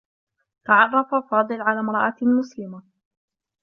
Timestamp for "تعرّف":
0.65-1.15